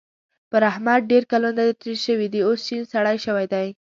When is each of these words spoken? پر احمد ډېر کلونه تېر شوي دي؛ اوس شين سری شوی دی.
پر 0.51 0.61
احمد 0.71 1.01
ډېر 1.11 1.23
کلونه 1.31 1.61
تېر 1.81 1.97
شوي 2.05 2.27
دي؛ 2.33 2.41
اوس 2.47 2.59
شين 2.67 2.81
سری 2.91 3.17
شوی 3.25 3.45
دی. 3.53 3.67